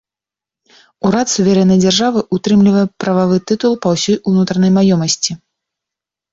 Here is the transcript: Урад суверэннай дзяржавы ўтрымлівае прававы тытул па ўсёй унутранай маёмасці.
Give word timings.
Урад 1.09 1.27
суверэннай 1.33 1.79
дзяржавы 1.83 2.19
ўтрымлівае 2.39 2.85
прававы 3.05 3.37
тытул 3.53 3.79
па 3.87 3.95
ўсёй 3.95 4.21
унутранай 4.35 4.77
маёмасці. 4.81 5.31